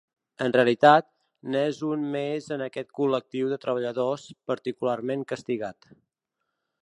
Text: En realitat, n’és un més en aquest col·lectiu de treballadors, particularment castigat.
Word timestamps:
En 0.43 0.53
realitat, 0.55 1.05
n’és 1.55 1.81
un 1.89 2.07
més 2.15 2.47
en 2.57 2.63
aquest 2.69 2.89
col·lectiu 3.01 3.53
de 3.53 3.61
treballadors, 3.67 4.25
particularment 4.53 5.29
castigat. 5.33 5.93